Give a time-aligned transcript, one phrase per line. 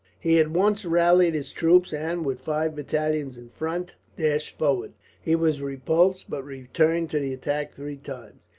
[0.19, 4.93] He at once rallied his troops and, with five battalions in front, dashed forward.
[5.21, 8.47] He was repulsed, but returned to the attack three times.